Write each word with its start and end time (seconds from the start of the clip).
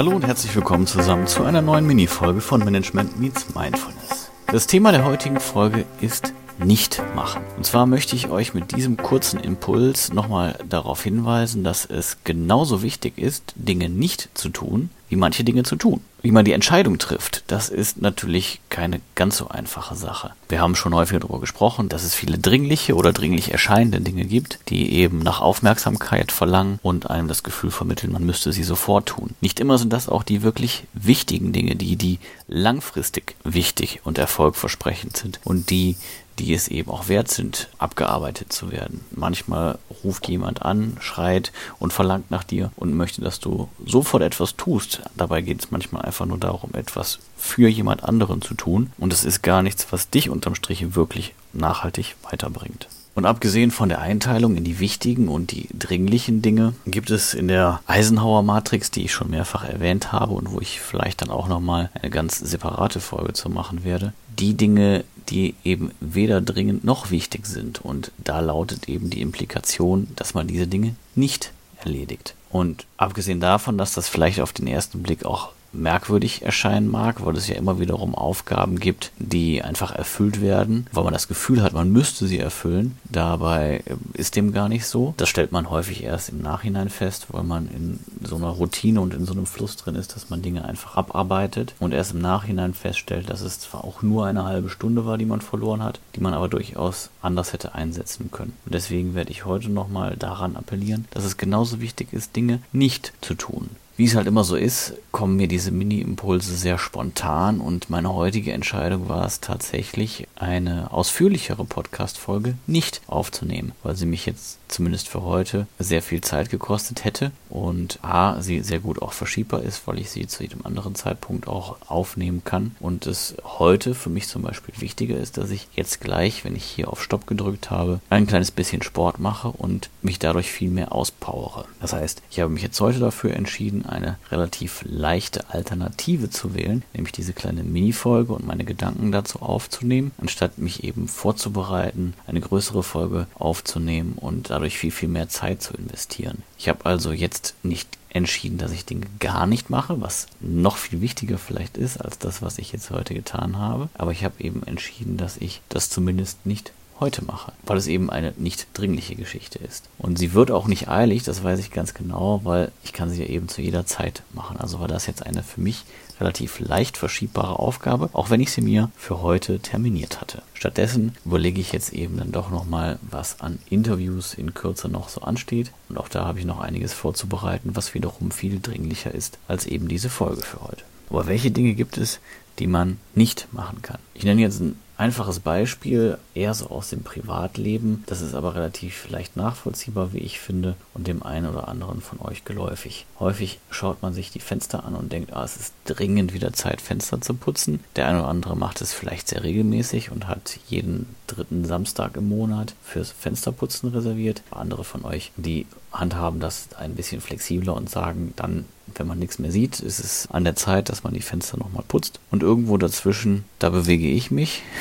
Hallo 0.00 0.12
und 0.12 0.26
herzlich 0.26 0.56
willkommen 0.56 0.86
zusammen 0.86 1.26
zu 1.26 1.44
einer 1.44 1.60
neuen 1.60 1.86
Mini-Folge 1.86 2.40
von 2.40 2.64
Management 2.64 3.20
Meets 3.20 3.54
Mindfulness. 3.54 4.30
Das 4.46 4.66
Thema 4.66 4.92
der 4.92 5.04
heutigen 5.04 5.38
Folge 5.38 5.84
ist 6.00 6.32
nicht 6.58 7.02
machen. 7.14 7.42
Und 7.58 7.66
zwar 7.66 7.84
möchte 7.84 8.16
ich 8.16 8.30
euch 8.30 8.54
mit 8.54 8.74
diesem 8.74 8.96
kurzen 8.96 9.38
Impuls 9.38 10.10
nochmal 10.10 10.58
darauf 10.66 11.02
hinweisen, 11.02 11.64
dass 11.64 11.84
es 11.84 12.16
genauso 12.24 12.80
wichtig 12.80 13.18
ist, 13.18 13.52
Dinge 13.56 13.90
nicht 13.90 14.30
zu 14.32 14.48
tun, 14.48 14.88
wie 15.10 15.16
manche 15.16 15.44
Dinge 15.44 15.64
zu 15.64 15.76
tun. 15.76 16.00
Wie 16.22 16.32
man 16.32 16.44
die 16.44 16.52
Entscheidung 16.52 16.98
trifft, 16.98 17.44
das 17.46 17.68
ist 17.70 18.02
natürlich 18.02 18.60
keine 18.68 19.00
ganz 19.14 19.38
so 19.38 19.48
einfache 19.48 19.94
Sache. 19.94 20.32
Wir 20.48 20.60
haben 20.60 20.74
schon 20.74 20.94
häufiger 20.94 21.20
darüber 21.20 21.40
gesprochen, 21.40 21.88
dass 21.88 22.04
es 22.04 22.14
viele 22.14 22.38
dringliche 22.38 22.94
oder 22.94 23.12
dringlich 23.12 23.52
erscheinende 23.52 24.00
Dinge 24.00 24.24
gibt, 24.24 24.58
die 24.68 24.92
eben 24.92 25.20
nach 25.20 25.40
Aufmerksamkeit 25.40 26.30
verlangen 26.30 26.78
und 26.82 27.08
einem 27.08 27.28
das 27.28 27.42
Gefühl 27.42 27.70
vermitteln, 27.70 28.12
man 28.12 28.26
müsste 28.26 28.52
sie 28.52 28.64
sofort 28.64 29.06
tun. 29.06 29.30
Nicht 29.40 29.60
immer 29.60 29.78
sind 29.78 29.92
das 29.92 30.08
auch 30.08 30.22
die 30.22 30.42
wirklich 30.42 30.84
wichtigen 30.92 31.52
Dinge, 31.52 31.76
die, 31.76 31.96
die 31.96 32.18
langfristig 32.48 33.36
wichtig 33.44 34.00
und 34.04 34.18
erfolgversprechend 34.18 35.16
sind 35.16 35.40
und 35.44 35.70
die, 35.70 35.96
die 36.38 36.54
es 36.54 36.68
eben 36.68 36.90
auch 36.90 37.08
wert 37.08 37.28
sind, 37.28 37.68
abgearbeitet 37.78 38.52
zu 38.52 38.70
werden. 38.70 39.04
Manchmal 39.10 39.78
ruft 40.04 40.28
jemand 40.28 40.62
an, 40.62 40.96
schreit 41.00 41.52
und 41.78 41.92
verlangt 41.92 42.30
nach 42.30 42.44
dir 42.44 42.72
und 42.76 42.94
möchte, 42.94 43.20
dass 43.20 43.40
du 43.40 43.68
sofort 43.84 44.22
etwas 44.22 44.56
tust. 44.56 45.02
Dabei 45.16 45.42
geht 45.42 45.60
es 45.60 45.70
manchmal 45.70 46.02
einfach 46.02 46.26
nur 46.26 46.38
darum, 46.38 46.70
etwas 46.74 47.18
für 47.36 47.68
jemand 47.68 48.04
anderen 48.04 48.42
zu 48.42 48.54
tun. 48.54 48.92
Und 48.98 49.12
es 49.12 49.24
ist 49.24 49.42
gar 49.42 49.62
nichts, 49.62 49.86
was 49.90 50.10
dich 50.10 50.30
unterm 50.30 50.54
Strich 50.54 50.94
wirklich 50.94 51.34
nachhaltig 51.52 52.16
weiterbringt. 52.22 52.88
Und 53.20 53.26
abgesehen 53.26 53.70
von 53.70 53.90
der 53.90 54.00
Einteilung 54.00 54.56
in 54.56 54.64
die 54.64 54.78
wichtigen 54.78 55.28
und 55.28 55.50
die 55.50 55.68
dringlichen 55.78 56.40
Dinge, 56.40 56.72
gibt 56.86 57.10
es 57.10 57.34
in 57.34 57.48
der 57.48 57.82
Eisenhower 57.86 58.42
Matrix, 58.42 58.90
die 58.90 59.04
ich 59.04 59.12
schon 59.12 59.28
mehrfach 59.28 59.62
erwähnt 59.62 60.10
habe 60.10 60.32
und 60.32 60.50
wo 60.50 60.58
ich 60.58 60.80
vielleicht 60.80 61.20
dann 61.20 61.28
auch 61.28 61.46
nochmal 61.46 61.90
eine 62.00 62.08
ganz 62.08 62.38
separate 62.38 62.98
Folge 62.98 63.34
zu 63.34 63.50
machen 63.50 63.84
werde, 63.84 64.14
die 64.38 64.54
Dinge, 64.54 65.04
die 65.28 65.54
eben 65.64 65.90
weder 66.00 66.40
dringend 66.40 66.82
noch 66.84 67.10
wichtig 67.10 67.44
sind. 67.44 67.84
Und 67.84 68.10
da 68.16 68.40
lautet 68.40 68.88
eben 68.88 69.10
die 69.10 69.20
Implikation, 69.20 70.08
dass 70.16 70.32
man 70.32 70.46
diese 70.46 70.66
Dinge 70.66 70.94
nicht 71.14 71.52
erledigt. 71.84 72.34
Und 72.48 72.86
abgesehen 72.96 73.40
davon, 73.40 73.76
dass 73.76 73.92
das 73.92 74.08
vielleicht 74.08 74.40
auf 74.40 74.54
den 74.54 74.66
ersten 74.66 75.02
Blick 75.02 75.26
auch 75.26 75.50
merkwürdig 75.72 76.42
erscheinen 76.42 76.88
mag, 76.88 77.24
weil 77.24 77.36
es 77.36 77.48
ja 77.48 77.56
immer 77.56 77.80
wiederum 77.80 78.14
Aufgaben 78.14 78.78
gibt, 78.78 79.12
die 79.18 79.62
einfach 79.62 79.92
erfüllt 79.92 80.40
werden, 80.40 80.86
weil 80.92 81.04
man 81.04 81.12
das 81.12 81.28
Gefühl 81.28 81.62
hat, 81.62 81.72
man 81.72 81.90
müsste 81.90 82.26
sie 82.26 82.38
erfüllen. 82.38 82.98
Dabei 83.04 83.82
ist 84.14 84.36
dem 84.36 84.52
gar 84.52 84.68
nicht 84.68 84.86
so. 84.86 85.14
Das 85.16 85.28
stellt 85.28 85.52
man 85.52 85.70
häufig 85.70 86.02
erst 86.02 86.30
im 86.30 86.42
Nachhinein 86.42 86.88
fest, 86.88 87.26
weil 87.30 87.44
man 87.44 87.68
in 87.68 88.00
so 88.22 88.36
einer 88.36 88.48
Routine 88.48 89.00
und 89.00 89.14
in 89.14 89.24
so 89.24 89.32
einem 89.32 89.46
Fluss 89.46 89.76
drin 89.76 89.94
ist, 89.94 90.14
dass 90.14 90.30
man 90.30 90.42
Dinge 90.42 90.64
einfach 90.64 90.96
abarbeitet 90.96 91.74
und 91.78 91.92
erst 91.92 92.12
im 92.12 92.20
Nachhinein 92.20 92.74
feststellt, 92.74 93.30
dass 93.30 93.40
es 93.40 93.60
zwar 93.60 93.84
auch 93.84 94.02
nur 94.02 94.26
eine 94.26 94.44
halbe 94.44 94.70
Stunde 94.70 95.06
war, 95.06 95.18
die 95.18 95.24
man 95.24 95.40
verloren 95.40 95.82
hat, 95.82 96.00
die 96.16 96.20
man 96.20 96.34
aber 96.34 96.48
durchaus 96.48 97.10
anders 97.22 97.52
hätte 97.52 97.74
einsetzen 97.74 98.30
können. 98.30 98.52
Und 98.64 98.74
deswegen 98.74 99.14
werde 99.14 99.30
ich 99.30 99.44
heute 99.44 99.70
nochmal 99.70 100.16
daran 100.16 100.56
appellieren, 100.56 101.06
dass 101.10 101.24
es 101.24 101.36
genauso 101.36 101.80
wichtig 101.80 102.12
ist, 102.12 102.36
Dinge 102.36 102.60
nicht 102.72 103.12
zu 103.20 103.34
tun. 103.34 103.70
Wie 104.00 104.06
es 104.06 104.14
halt 104.14 104.26
immer 104.26 104.44
so 104.44 104.56
ist, 104.56 104.94
kommen 105.12 105.36
mir 105.36 105.46
diese 105.46 105.72
Mini-Impulse 105.72 106.56
sehr 106.56 106.78
spontan 106.78 107.60
und 107.60 107.90
meine 107.90 108.14
heutige 108.14 108.54
Entscheidung 108.54 109.10
war 109.10 109.26
es 109.26 109.40
tatsächlich, 109.40 110.26
eine 110.36 110.90
ausführlichere 110.90 111.66
Podcast-Folge 111.66 112.54
nicht 112.66 113.02
aufzunehmen, 113.08 113.72
weil 113.82 113.96
sie 113.96 114.06
mich 114.06 114.24
jetzt 114.24 114.58
zumindest 114.68 115.08
für 115.08 115.22
heute 115.22 115.66
sehr 115.78 116.00
viel 116.00 116.22
Zeit 116.22 116.48
gekostet 116.48 117.04
hätte 117.04 117.32
und 117.50 117.98
A, 118.02 118.40
sie 118.40 118.60
sehr 118.60 118.78
gut 118.78 119.02
auch 119.02 119.12
verschiebbar 119.12 119.62
ist, 119.62 119.86
weil 119.86 119.98
ich 119.98 120.10
sie 120.10 120.26
zu 120.26 120.44
jedem 120.44 120.64
anderen 120.64 120.94
Zeitpunkt 120.94 121.46
auch 121.46 121.76
aufnehmen 121.86 122.42
kann 122.42 122.74
und 122.80 123.06
es 123.06 123.34
heute 123.44 123.94
für 123.94 124.08
mich 124.08 124.28
zum 124.28 124.42
Beispiel 124.42 124.74
wichtiger 124.78 125.18
ist, 125.18 125.36
dass 125.36 125.50
ich 125.50 125.68
jetzt 125.74 126.00
gleich, 126.00 126.44
wenn 126.44 126.56
ich 126.56 126.64
hier 126.64 126.88
auf 126.88 127.02
Stopp 127.02 127.26
gedrückt 127.26 127.70
habe, 127.70 128.00
ein 128.08 128.26
kleines 128.26 128.50
bisschen 128.50 128.82
Sport 128.82 129.18
mache 129.18 129.48
und 129.48 129.90
mich 130.00 130.18
dadurch 130.18 130.50
viel 130.50 130.70
mehr 130.70 130.92
auspowere. 130.92 131.66
Das 131.80 131.92
heißt, 131.92 132.22
ich 132.30 132.40
habe 132.40 132.50
mich 132.50 132.62
jetzt 132.62 132.80
heute 132.80 133.00
dafür 133.00 133.34
entschieden, 133.34 133.84
eine 133.90 134.16
relativ 134.30 134.84
leichte 134.86 135.50
Alternative 135.50 136.30
zu 136.30 136.54
wählen, 136.54 136.82
nämlich 136.94 137.12
diese 137.12 137.32
kleine 137.32 137.62
Mini-Folge 137.62 138.32
und 138.32 138.46
meine 138.46 138.64
Gedanken 138.64 139.12
dazu 139.12 139.40
aufzunehmen, 139.40 140.12
anstatt 140.18 140.58
mich 140.58 140.84
eben 140.84 141.08
vorzubereiten, 141.08 142.14
eine 142.26 142.40
größere 142.40 142.82
Folge 142.82 143.26
aufzunehmen 143.34 144.14
und 144.16 144.50
dadurch 144.50 144.78
viel, 144.78 144.90
viel 144.90 145.08
mehr 145.08 145.28
Zeit 145.28 145.62
zu 145.62 145.74
investieren. 145.74 146.42
Ich 146.58 146.68
habe 146.68 146.86
also 146.86 147.12
jetzt 147.12 147.54
nicht 147.62 147.98
entschieden, 148.10 148.58
dass 148.58 148.72
ich 148.72 148.84
Dinge 148.84 149.06
gar 149.18 149.46
nicht 149.46 149.70
mache, 149.70 150.00
was 150.00 150.26
noch 150.40 150.76
viel 150.76 151.00
wichtiger 151.00 151.38
vielleicht 151.38 151.76
ist 151.76 151.98
als 151.98 152.18
das, 152.18 152.42
was 152.42 152.58
ich 152.58 152.72
jetzt 152.72 152.90
heute 152.90 153.14
getan 153.14 153.56
habe. 153.58 153.88
Aber 153.94 154.12
ich 154.12 154.24
habe 154.24 154.42
eben 154.42 154.62
entschieden, 154.64 155.16
dass 155.16 155.36
ich 155.36 155.62
das 155.68 155.90
zumindest 155.90 156.44
nicht 156.44 156.72
heute 157.00 157.24
mache, 157.24 157.52
weil 157.64 157.76
es 157.76 157.86
eben 157.86 158.10
eine 158.10 158.32
nicht 158.36 158.68
dringliche 158.74 159.16
Geschichte 159.16 159.58
ist. 159.58 159.88
Und 159.98 160.18
sie 160.18 160.34
wird 160.34 160.50
auch 160.50 160.68
nicht 160.68 160.88
eilig, 160.88 161.22
das 161.22 161.42
weiß 161.42 161.58
ich 161.58 161.70
ganz 161.70 161.94
genau, 161.94 162.40
weil 162.44 162.70
ich 162.84 162.92
kann 162.92 163.10
sie 163.10 163.22
ja 163.22 163.28
eben 163.28 163.48
zu 163.48 163.62
jeder 163.62 163.86
Zeit 163.86 164.22
machen. 164.32 164.58
Also 164.58 164.80
war 164.80 164.88
das 164.88 165.06
jetzt 165.06 165.24
eine 165.26 165.42
für 165.42 165.60
mich 165.60 165.84
relativ 166.20 166.60
leicht 166.60 166.96
verschiebbare 166.96 167.58
Aufgabe, 167.58 168.10
auch 168.12 168.30
wenn 168.30 168.40
ich 168.40 168.52
sie 168.52 168.60
mir 168.60 168.90
für 168.96 169.22
heute 169.22 169.58
terminiert 169.58 170.20
hatte. 170.20 170.42
Stattdessen 170.54 171.16
überlege 171.24 171.60
ich 171.60 171.72
jetzt 171.72 171.92
eben 171.92 172.18
dann 172.18 172.32
doch 172.32 172.50
nochmal, 172.50 172.98
was 173.02 173.40
an 173.40 173.58
Interviews 173.70 174.34
in 174.34 174.54
Kürze 174.54 174.88
noch 174.88 175.08
so 175.08 175.22
ansteht. 175.22 175.72
Und 175.88 175.96
auch 175.98 176.08
da 176.08 176.26
habe 176.26 176.38
ich 176.38 176.44
noch 176.44 176.60
einiges 176.60 176.92
vorzubereiten, 176.92 177.70
was 177.74 177.94
wiederum 177.94 178.30
viel 178.30 178.60
dringlicher 178.60 179.12
ist 179.14 179.38
als 179.48 179.66
eben 179.66 179.88
diese 179.88 180.10
Folge 180.10 180.42
für 180.42 180.60
heute. 180.60 180.84
Aber 181.08 181.26
welche 181.26 181.50
Dinge 181.50 181.74
gibt 181.74 181.96
es, 181.96 182.20
die 182.58 182.66
man 182.66 182.98
nicht 183.14 183.48
machen 183.52 183.82
kann? 183.82 183.98
Ich 184.14 184.24
nenne 184.24 184.42
jetzt 184.42 184.60
ein 184.60 184.78
einfaches 185.00 185.40
Beispiel, 185.40 186.18
eher 186.34 186.52
so 186.52 186.66
aus 186.68 186.90
dem 186.90 187.02
Privatleben. 187.02 188.04
Das 188.06 188.20
ist 188.20 188.34
aber 188.34 188.54
relativ 188.54 189.08
leicht 189.08 189.34
nachvollziehbar, 189.34 190.12
wie 190.12 190.18
ich 190.18 190.38
finde, 190.38 190.76
und 190.92 191.06
dem 191.06 191.22
einen 191.22 191.46
oder 191.46 191.68
anderen 191.68 192.02
von 192.02 192.20
euch 192.20 192.44
geläufig. 192.44 193.06
Häufig 193.18 193.60
schaut 193.70 194.02
man 194.02 194.12
sich 194.12 194.30
die 194.30 194.40
Fenster 194.40 194.84
an 194.84 194.94
und 194.94 195.10
denkt, 195.10 195.32
ah, 195.32 195.42
es 195.42 195.56
ist 195.56 195.72
dringend 195.86 196.34
wieder 196.34 196.52
Zeit, 196.52 196.82
Fenster 196.82 197.20
zu 197.22 197.32
putzen. 197.32 197.82
Der 197.96 198.08
eine 198.08 198.20
oder 198.20 198.28
andere 198.28 198.56
macht 198.56 198.82
es 198.82 198.92
vielleicht 198.92 199.28
sehr 199.28 199.42
regelmäßig 199.42 200.10
und 200.10 200.28
hat 200.28 200.58
jeden 200.68 201.06
dritten 201.26 201.64
Samstag 201.64 202.18
im 202.18 202.28
Monat 202.28 202.74
fürs 202.84 203.10
Fensterputzen 203.10 203.90
reserviert. 203.90 204.42
Andere 204.50 204.84
von 204.84 205.04
euch, 205.06 205.32
die 205.36 205.66
handhaben 205.92 206.40
das 206.40 206.68
ein 206.78 206.94
bisschen 206.94 207.20
flexibler 207.20 207.74
und 207.74 207.90
sagen 207.90 208.32
dann, 208.36 208.64
wenn 208.94 209.06
man 209.06 209.18
nichts 209.18 209.38
mehr 209.38 209.52
sieht, 209.52 209.80
ist 209.80 210.00
es 210.00 210.28
an 210.30 210.44
der 210.44 210.56
Zeit, 210.56 210.88
dass 210.88 211.04
man 211.04 211.14
die 211.14 211.20
Fenster 211.20 211.56
nochmal 211.56 211.84
putzt. 211.86 212.20
Und 212.30 212.42
irgendwo 212.42 212.76
dazwischen, 212.76 213.44
da 213.58 213.70
bewege 213.70 214.08
ich 214.08 214.30
mich. 214.30 214.62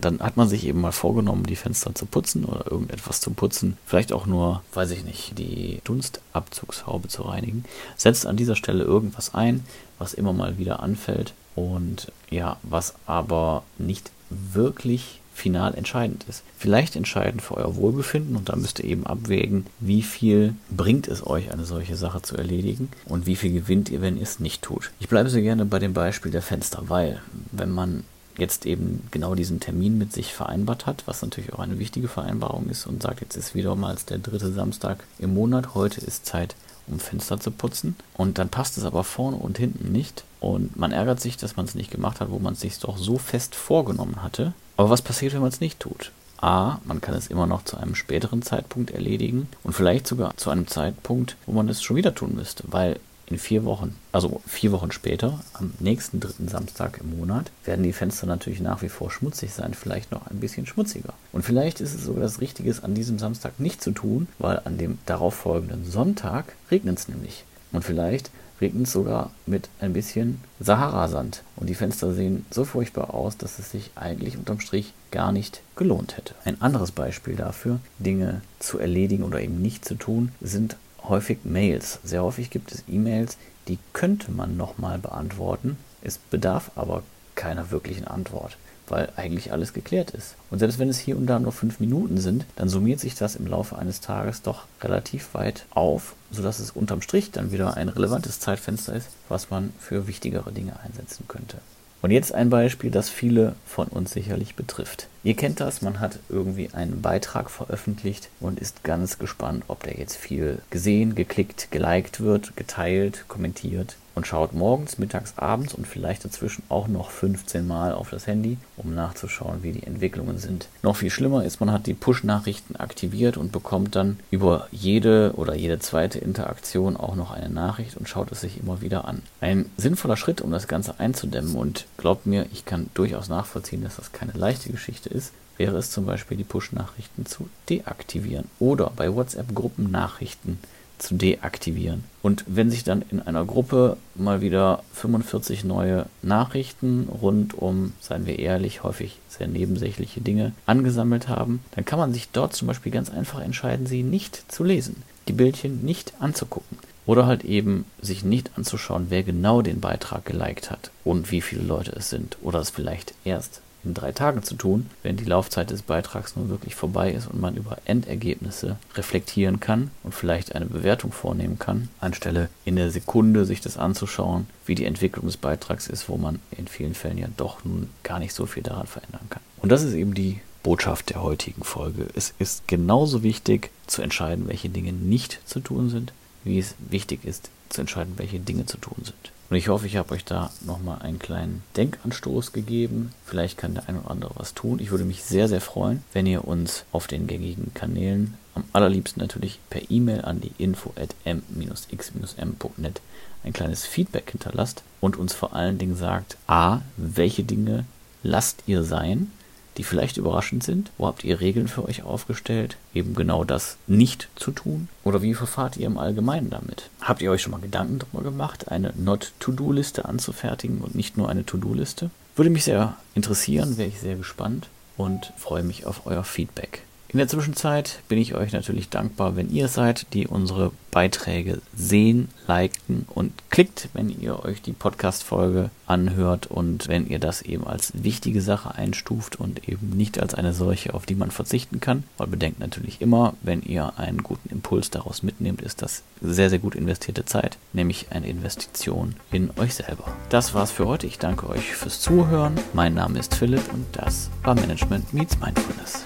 Dann 0.00 0.20
hat 0.20 0.36
man 0.36 0.48
sich 0.48 0.66
eben 0.66 0.80
mal 0.82 0.92
vorgenommen, 0.92 1.44
die 1.44 1.56
Fenster 1.56 1.94
zu 1.94 2.04
putzen 2.04 2.44
oder 2.44 2.70
irgendetwas 2.70 3.20
zu 3.20 3.30
putzen. 3.30 3.78
Vielleicht 3.86 4.12
auch 4.12 4.26
nur, 4.26 4.62
weiß 4.74 4.90
ich 4.90 5.04
nicht, 5.04 5.38
die 5.38 5.80
Dunstabzugshaube 5.84 7.08
zu 7.08 7.22
reinigen. 7.22 7.64
Setzt 7.96 8.26
an 8.26 8.36
dieser 8.36 8.56
Stelle 8.56 8.84
irgendwas 8.84 9.34
ein, 9.34 9.64
was 9.98 10.12
immer 10.12 10.34
mal 10.34 10.58
wieder 10.58 10.82
anfällt 10.82 11.32
und 11.54 12.12
ja, 12.28 12.58
was 12.64 12.96
aber 13.06 13.62
nicht 13.78 14.10
wirklich 14.28 15.20
final 15.34 15.74
entscheidend 15.74 16.24
ist. 16.28 16.42
Vielleicht 16.56 16.96
entscheidend 16.96 17.42
für 17.42 17.56
euer 17.56 17.76
Wohlbefinden 17.76 18.36
und 18.36 18.48
da 18.48 18.56
müsst 18.56 18.78
ihr 18.78 18.86
eben 18.86 19.06
abwägen, 19.06 19.66
wie 19.80 20.02
viel 20.02 20.54
bringt 20.70 21.08
es 21.08 21.26
euch, 21.26 21.52
eine 21.52 21.64
solche 21.64 21.96
Sache 21.96 22.22
zu 22.22 22.36
erledigen 22.36 22.88
und 23.04 23.26
wie 23.26 23.36
viel 23.36 23.52
gewinnt 23.52 23.90
ihr, 23.90 24.00
wenn 24.00 24.16
ihr 24.16 24.22
es 24.22 24.40
nicht 24.40 24.62
tut. 24.62 24.92
Ich 25.00 25.08
bleibe 25.08 25.28
sehr 25.28 25.42
gerne 25.42 25.66
bei 25.66 25.78
dem 25.78 25.92
Beispiel 25.92 26.32
der 26.32 26.42
Fenster, 26.42 26.84
weil 26.88 27.20
wenn 27.52 27.70
man 27.70 28.04
jetzt 28.38 28.66
eben 28.66 29.06
genau 29.10 29.34
diesen 29.34 29.60
Termin 29.60 29.98
mit 29.98 30.12
sich 30.12 30.32
vereinbart 30.34 30.86
hat, 30.86 31.04
was 31.06 31.22
natürlich 31.22 31.52
auch 31.52 31.60
eine 31.60 31.78
wichtige 31.78 32.08
Vereinbarung 32.08 32.68
ist 32.68 32.86
und 32.86 33.02
sagt, 33.02 33.20
jetzt 33.20 33.36
ist 33.36 33.54
wiedermals 33.54 34.06
der 34.06 34.18
dritte 34.18 34.52
Samstag 34.52 35.04
im 35.18 35.34
Monat, 35.34 35.74
heute 35.74 36.00
ist 36.00 36.26
Zeit, 36.26 36.56
um 36.86 36.98
Fenster 36.98 37.38
zu 37.40 37.50
putzen. 37.50 37.96
Und 38.14 38.38
dann 38.38 38.48
passt 38.48 38.76
es 38.76 38.84
aber 38.84 39.04
vorne 39.04 39.36
und 39.36 39.58
hinten 39.58 39.92
nicht. 39.92 40.24
Und 40.40 40.76
man 40.76 40.92
ärgert 40.92 41.20
sich, 41.20 41.36
dass 41.36 41.56
man 41.56 41.66
es 41.66 41.74
nicht 41.74 41.90
gemacht 41.90 42.20
hat, 42.20 42.30
wo 42.30 42.38
man 42.38 42.54
es 42.54 42.60
sich 42.60 42.78
doch 42.78 42.98
so 42.98 43.18
fest 43.18 43.54
vorgenommen 43.54 44.22
hatte. 44.22 44.52
Aber 44.76 44.90
was 44.90 45.02
passiert, 45.02 45.34
wenn 45.34 45.40
man 45.40 45.50
es 45.50 45.60
nicht 45.60 45.80
tut? 45.80 46.12
A, 46.40 46.78
man 46.84 47.00
kann 47.00 47.14
es 47.14 47.28
immer 47.28 47.46
noch 47.46 47.64
zu 47.64 47.76
einem 47.76 47.94
späteren 47.94 48.42
Zeitpunkt 48.42 48.90
erledigen 48.90 49.48
und 49.62 49.72
vielleicht 49.72 50.06
sogar 50.06 50.36
zu 50.36 50.50
einem 50.50 50.66
Zeitpunkt, 50.66 51.36
wo 51.46 51.52
man 51.52 51.68
es 51.68 51.82
schon 51.82 51.96
wieder 51.96 52.14
tun 52.14 52.34
müsste, 52.34 52.64
weil 52.66 52.98
in 53.26 53.38
vier 53.38 53.64
Wochen, 53.64 53.96
also 54.12 54.42
vier 54.46 54.72
Wochen 54.72 54.92
später, 54.92 55.40
am 55.54 55.72
nächsten 55.78 56.20
dritten 56.20 56.48
Samstag 56.48 57.00
im 57.02 57.16
Monat, 57.18 57.50
werden 57.64 57.82
die 57.82 57.92
Fenster 57.92 58.26
natürlich 58.26 58.60
nach 58.60 58.82
wie 58.82 58.90
vor 58.90 59.10
schmutzig 59.10 59.54
sein, 59.54 59.72
vielleicht 59.72 60.12
noch 60.12 60.26
ein 60.26 60.40
bisschen 60.40 60.66
schmutziger. 60.66 61.14
Und 61.32 61.42
vielleicht 61.42 61.80
ist 61.80 61.94
es 61.94 62.04
sogar 62.04 62.22
das 62.22 62.40
Richtige, 62.40 62.74
an 62.82 62.94
diesem 62.94 63.18
Samstag 63.18 63.58
nicht 63.58 63.82
zu 63.82 63.92
tun, 63.92 64.28
weil 64.38 64.60
an 64.64 64.76
dem 64.76 64.98
darauffolgenden 65.06 65.90
Sonntag 65.90 66.54
regnet 66.70 66.98
es 66.98 67.08
nämlich. 67.08 67.44
Und 67.74 67.84
vielleicht 67.84 68.30
regnet 68.60 68.86
es 68.86 68.92
sogar 68.92 69.32
mit 69.46 69.68
ein 69.80 69.92
bisschen 69.92 70.40
Sahara-Sand. 70.60 71.42
Und 71.56 71.68
die 71.68 71.74
Fenster 71.74 72.14
sehen 72.14 72.46
so 72.50 72.64
furchtbar 72.64 73.12
aus, 73.12 73.36
dass 73.36 73.58
es 73.58 73.72
sich 73.72 73.90
eigentlich 73.96 74.38
unterm 74.38 74.60
Strich 74.60 74.94
gar 75.10 75.32
nicht 75.32 75.60
gelohnt 75.74 76.16
hätte. 76.16 76.34
Ein 76.44 76.62
anderes 76.62 76.92
Beispiel 76.92 77.34
dafür, 77.34 77.80
Dinge 77.98 78.42
zu 78.60 78.78
erledigen 78.78 79.24
oder 79.24 79.40
eben 79.40 79.60
nicht 79.60 79.84
zu 79.84 79.96
tun, 79.96 80.30
sind 80.40 80.76
häufig 81.02 81.38
Mails. 81.42 81.98
Sehr 82.04 82.22
häufig 82.22 82.50
gibt 82.50 82.72
es 82.72 82.84
E-Mails, 82.88 83.38
die 83.66 83.78
könnte 83.92 84.30
man 84.30 84.56
nochmal 84.56 84.98
beantworten. 84.98 85.76
Es 86.00 86.18
bedarf 86.18 86.70
aber 86.76 87.02
keiner 87.34 87.72
wirklichen 87.72 88.06
Antwort 88.06 88.56
weil 88.88 89.10
eigentlich 89.16 89.52
alles 89.52 89.72
geklärt 89.72 90.10
ist. 90.10 90.36
Und 90.50 90.58
selbst 90.58 90.78
wenn 90.78 90.88
es 90.88 90.98
hier 90.98 91.16
und 91.16 91.26
da 91.26 91.38
nur 91.38 91.52
fünf 91.52 91.80
Minuten 91.80 92.18
sind, 92.18 92.44
dann 92.56 92.68
summiert 92.68 93.00
sich 93.00 93.14
das 93.14 93.36
im 93.36 93.46
Laufe 93.46 93.78
eines 93.78 94.00
Tages 94.00 94.42
doch 94.42 94.66
relativ 94.82 95.34
weit 95.34 95.66
auf, 95.70 96.14
sodass 96.30 96.58
es 96.58 96.70
unterm 96.70 97.02
Strich 97.02 97.30
dann 97.30 97.52
wieder 97.52 97.76
ein 97.76 97.88
relevantes 97.88 98.40
Zeitfenster 98.40 98.94
ist, 98.94 99.08
was 99.28 99.50
man 99.50 99.72
für 99.78 100.06
wichtigere 100.06 100.52
Dinge 100.52 100.78
einsetzen 100.80 101.24
könnte. 101.28 101.58
Und 102.02 102.10
jetzt 102.10 102.34
ein 102.34 102.50
Beispiel, 102.50 102.90
das 102.90 103.08
viele 103.08 103.54
von 103.64 103.88
uns 103.88 104.12
sicherlich 104.12 104.56
betrifft. 104.56 105.08
Ihr 105.22 105.34
kennt 105.34 105.60
das, 105.60 105.80
man 105.80 106.00
hat 106.00 106.18
irgendwie 106.28 106.68
einen 106.74 107.00
Beitrag 107.00 107.50
veröffentlicht 107.50 108.28
und 108.40 108.60
ist 108.60 108.84
ganz 108.84 109.18
gespannt, 109.18 109.64
ob 109.68 109.84
der 109.84 109.96
jetzt 109.96 110.16
viel 110.16 110.58
gesehen, 110.68 111.14
geklickt, 111.14 111.68
geliked 111.70 112.20
wird, 112.20 112.58
geteilt, 112.58 113.24
kommentiert 113.28 113.96
und 114.14 114.26
schaut 114.26 114.54
morgens, 114.54 114.98
mittags, 114.98 115.34
abends 115.36 115.74
und 115.74 115.86
vielleicht 115.86 116.24
dazwischen 116.24 116.62
auch 116.68 116.88
noch 116.88 117.10
15 117.10 117.66
Mal 117.66 117.92
auf 117.92 118.10
das 118.10 118.26
Handy, 118.26 118.58
um 118.76 118.94
nachzuschauen, 118.94 119.62
wie 119.62 119.72
die 119.72 119.86
Entwicklungen 119.86 120.38
sind. 120.38 120.68
Noch 120.82 120.96
viel 120.96 121.10
schlimmer 121.10 121.44
ist, 121.44 121.60
man 121.60 121.72
hat 121.72 121.86
die 121.86 121.94
Push-Nachrichten 121.94 122.76
aktiviert 122.76 123.36
und 123.36 123.52
bekommt 123.52 123.96
dann 123.96 124.18
über 124.30 124.68
jede 124.70 125.32
oder 125.36 125.54
jede 125.54 125.78
zweite 125.78 126.18
Interaktion 126.18 126.96
auch 126.96 127.16
noch 127.16 127.30
eine 127.30 127.50
Nachricht 127.50 127.96
und 127.96 128.08
schaut 128.08 128.30
es 128.32 128.40
sich 128.40 128.60
immer 128.60 128.80
wieder 128.80 129.06
an. 129.06 129.22
Ein 129.40 129.66
sinnvoller 129.76 130.16
Schritt, 130.16 130.40
um 130.40 130.50
das 130.50 130.68
Ganze 130.68 130.98
einzudämmen 130.98 131.56
und 131.56 131.86
glaubt 131.96 132.26
mir, 132.26 132.46
ich 132.52 132.64
kann 132.64 132.90
durchaus 132.94 133.28
nachvollziehen, 133.28 133.82
dass 133.82 133.96
das 133.96 134.12
keine 134.12 134.32
leichte 134.32 134.70
Geschichte 134.70 135.08
ist, 135.08 135.32
wäre 135.56 135.76
es 135.76 135.90
zum 135.90 136.06
Beispiel 136.06 136.36
die 136.36 136.44
Push-Nachrichten 136.44 137.26
zu 137.26 137.48
deaktivieren 137.68 138.48
oder 138.58 138.90
bei 138.94 139.14
WhatsApp 139.14 139.54
Gruppennachrichten 139.54 140.58
zu 141.04 141.14
deaktivieren. 141.14 142.04
Und 142.22 142.44
wenn 142.46 142.70
sich 142.70 142.84
dann 142.84 143.04
in 143.10 143.20
einer 143.20 143.44
Gruppe 143.44 143.96
mal 144.14 144.40
wieder 144.40 144.82
45 144.94 145.64
neue 145.64 146.06
Nachrichten 146.22 147.08
rund 147.08 147.54
um, 147.54 147.92
seien 148.00 148.26
wir 148.26 148.38
ehrlich, 148.38 148.82
häufig 148.82 149.18
sehr 149.28 149.46
nebensächliche 149.46 150.20
Dinge 150.20 150.52
angesammelt 150.66 151.28
haben, 151.28 151.60
dann 151.72 151.84
kann 151.84 151.98
man 151.98 152.14
sich 152.14 152.30
dort 152.30 152.54
zum 152.54 152.68
Beispiel 152.68 152.90
ganz 152.90 153.10
einfach 153.10 153.40
entscheiden, 153.40 153.86
sie 153.86 154.02
nicht 154.02 154.50
zu 154.50 154.64
lesen, 154.64 155.02
die 155.28 155.34
Bildchen 155.34 155.84
nicht 155.84 156.14
anzugucken. 156.18 156.78
Oder 157.06 157.26
halt 157.26 157.44
eben 157.44 157.84
sich 158.00 158.24
nicht 158.24 158.52
anzuschauen, 158.56 159.06
wer 159.10 159.22
genau 159.22 159.60
den 159.60 159.80
Beitrag 159.80 160.24
geliked 160.24 160.70
hat 160.70 160.90
und 161.04 161.30
wie 161.30 161.42
viele 161.42 161.62
Leute 161.62 161.92
es 161.92 162.08
sind. 162.08 162.38
Oder 162.40 162.60
es 162.60 162.70
vielleicht 162.70 163.12
erst 163.26 163.60
in 163.84 163.94
drei 163.94 164.12
Tagen 164.12 164.42
zu 164.42 164.54
tun, 164.54 164.90
wenn 165.02 165.16
die 165.16 165.24
Laufzeit 165.24 165.70
des 165.70 165.82
Beitrags 165.82 166.36
nun 166.36 166.48
wirklich 166.48 166.74
vorbei 166.74 167.12
ist 167.12 167.26
und 167.26 167.40
man 167.40 167.56
über 167.56 167.78
Endergebnisse 167.84 168.76
reflektieren 168.94 169.60
kann 169.60 169.90
und 170.02 170.14
vielleicht 170.14 170.54
eine 170.54 170.66
Bewertung 170.66 171.12
vornehmen 171.12 171.58
kann, 171.58 171.88
anstelle 172.00 172.48
in 172.64 172.76
der 172.76 172.90
Sekunde 172.90 173.44
sich 173.44 173.60
das 173.60 173.78
anzuschauen, 173.78 174.46
wie 174.66 174.74
die 174.74 174.86
Entwicklung 174.86 175.26
des 175.26 175.36
Beitrags 175.36 175.86
ist, 175.86 176.08
wo 176.08 176.16
man 176.16 176.40
in 176.50 176.68
vielen 176.68 176.94
Fällen 176.94 177.18
ja 177.18 177.28
doch 177.36 177.64
nun 177.64 177.90
gar 178.02 178.18
nicht 178.18 178.34
so 178.34 178.46
viel 178.46 178.62
daran 178.62 178.86
verändern 178.86 179.26
kann. 179.30 179.42
Und 179.60 179.70
das 179.70 179.82
ist 179.82 179.94
eben 179.94 180.14
die 180.14 180.40
Botschaft 180.62 181.10
der 181.10 181.22
heutigen 181.22 181.62
Folge. 181.62 182.08
Es 182.14 182.34
ist 182.38 182.66
genauso 182.66 183.22
wichtig 183.22 183.70
zu 183.86 184.02
entscheiden, 184.02 184.48
welche 184.48 184.70
Dinge 184.70 184.92
nicht 184.92 185.40
zu 185.44 185.60
tun 185.60 185.90
sind, 185.90 186.12
wie 186.42 186.58
es 186.58 186.74
wichtig 186.78 187.24
ist 187.24 187.50
zu 187.68 187.82
entscheiden, 187.82 188.14
welche 188.16 188.38
Dinge 188.38 188.66
zu 188.66 188.78
tun 188.78 188.96
sind. 189.02 189.33
Und 189.50 189.56
ich 189.56 189.68
hoffe, 189.68 189.86
ich 189.86 189.96
habe 189.96 190.14
euch 190.14 190.24
da 190.24 190.50
nochmal 190.62 191.02
einen 191.02 191.18
kleinen 191.18 191.62
Denkanstoß 191.76 192.52
gegeben. 192.52 193.12
Vielleicht 193.24 193.58
kann 193.58 193.74
der 193.74 193.88
ein 193.88 193.98
oder 193.98 194.10
andere 194.10 194.32
was 194.36 194.54
tun. 194.54 194.78
Ich 194.80 194.90
würde 194.90 195.04
mich 195.04 195.22
sehr, 195.22 195.48
sehr 195.48 195.60
freuen, 195.60 196.02
wenn 196.12 196.26
ihr 196.26 196.46
uns 196.46 196.84
auf 196.92 197.06
den 197.06 197.26
gängigen 197.26 197.72
Kanälen, 197.74 198.34
am 198.54 198.64
allerliebsten 198.72 199.20
natürlich 199.20 199.58
per 199.68 199.82
E-Mail 199.90 200.22
an 200.22 200.40
die 200.40 200.52
info 200.58 200.92
at 200.96 201.14
m-x-m.net 201.24 203.00
ein 203.42 203.52
kleines 203.52 203.84
Feedback 203.84 204.30
hinterlasst 204.30 204.82
und 205.00 205.16
uns 205.16 205.34
vor 205.34 205.54
allen 205.54 205.78
Dingen 205.78 205.96
sagt, 205.96 206.36
a, 206.46 206.80
welche 206.96 207.44
Dinge 207.44 207.84
lasst 208.22 208.62
ihr 208.66 208.82
sein 208.82 209.30
die 209.76 209.84
vielleicht 209.84 210.16
überraschend 210.16 210.62
sind? 210.62 210.90
Wo 210.98 211.06
habt 211.06 211.24
ihr 211.24 211.40
Regeln 211.40 211.68
für 211.68 211.84
euch 211.84 212.02
aufgestellt, 212.02 212.76
eben 212.94 213.14
genau 213.14 213.44
das 213.44 213.76
nicht 213.86 214.28
zu 214.36 214.50
tun? 214.50 214.88
Oder 215.02 215.22
wie 215.22 215.34
verfahrt 215.34 215.76
ihr 215.76 215.86
im 215.86 215.98
Allgemeinen 215.98 216.50
damit? 216.50 216.90
Habt 217.00 217.22
ihr 217.22 217.30
euch 217.30 217.42
schon 217.42 217.52
mal 217.52 217.60
Gedanken 217.60 217.98
darüber 217.98 218.22
gemacht, 218.22 218.68
eine 218.68 218.92
Not-To-Do-Liste 218.96 220.04
anzufertigen 220.04 220.78
und 220.78 220.94
nicht 220.94 221.16
nur 221.16 221.28
eine 221.28 221.44
To-Do-Liste? 221.44 222.10
Würde 222.36 222.50
mich 222.50 222.64
sehr 222.64 222.96
interessieren, 223.14 223.76
wäre 223.76 223.88
ich 223.88 224.00
sehr 224.00 224.16
gespannt 224.16 224.68
und 224.96 225.32
freue 225.36 225.62
mich 225.62 225.86
auf 225.86 226.06
euer 226.06 226.24
Feedback. 226.24 226.82
In 227.14 227.18
der 227.18 227.28
Zwischenzeit 227.28 228.00
bin 228.08 228.18
ich 228.18 228.34
euch 228.34 228.50
natürlich 228.50 228.88
dankbar, 228.88 229.36
wenn 229.36 229.48
ihr 229.48 229.68
seid, 229.68 230.12
die 230.14 230.26
unsere 230.26 230.72
Beiträge 230.90 231.62
sehen, 231.72 232.28
liken 232.48 233.06
und 233.08 233.32
klickt, 233.50 233.88
wenn 233.92 234.08
ihr 234.08 234.44
euch 234.44 234.62
die 234.62 234.72
Podcast-Folge 234.72 235.70
anhört 235.86 236.48
und 236.48 236.88
wenn 236.88 237.06
ihr 237.06 237.20
das 237.20 237.42
eben 237.42 237.68
als 237.68 237.92
wichtige 237.94 238.40
Sache 238.40 238.74
einstuft 238.74 239.36
und 239.36 239.68
eben 239.68 239.90
nicht 239.90 240.18
als 240.18 240.34
eine 240.34 240.52
solche, 240.52 240.92
auf 240.92 241.06
die 241.06 241.14
man 241.14 241.30
verzichten 241.30 241.78
kann. 241.78 242.02
Weil 242.18 242.26
bedenkt 242.26 242.58
natürlich 242.58 243.00
immer, 243.00 243.34
wenn 243.42 243.62
ihr 243.62 243.96
einen 243.96 244.24
guten 244.24 244.48
Impuls 244.48 244.90
daraus 244.90 245.22
mitnehmt, 245.22 245.62
ist 245.62 245.82
das 245.82 246.02
sehr, 246.20 246.50
sehr 246.50 246.58
gut 246.58 246.74
investierte 246.74 247.24
Zeit, 247.24 247.58
nämlich 247.72 248.06
eine 248.10 248.26
Investition 248.26 249.14
in 249.30 249.52
euch 249.56 249.76
selber. 249.76 250.16
Das 250.30 250.52
war's 250.52 250.72
für 250.72 250.88
heute. 250.88 251.06
Ich 251.06 251.20
danke 251.20 251.48
euch 251.48 251.76
fürs 251.76 252.00
Zuhören. 252.00 252.56
Mein 252.72 252.94
Name 252.94 253.20
ist 253.20 253.36
Philipp 253.36 253.72
und 253.72 253.86
das 253.92 254.30
war 254.42 254.56
Management 254.56 255.14
Meets 255.14 255.38
Mindfulness. 255.38 256.02